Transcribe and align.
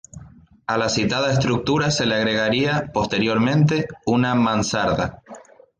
A 0.65 0.79
la 0.79 0.89
citada 0.89 1.31
estructura 1.31 1.91
se 1.91 2.07
le 2.07 2.15
agregaría, 2.15 2.89
posteriormente, 2.91 3.87
una 4.07 4.33
mansarda. 4.33 5.21